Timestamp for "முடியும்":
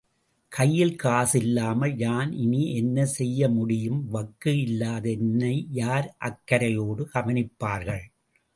3.49-3.99